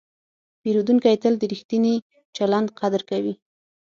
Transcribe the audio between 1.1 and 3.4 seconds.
تل د ریښتیني چلند قدر کوي.